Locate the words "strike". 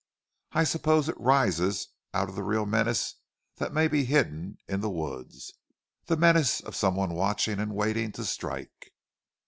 8.25-8.95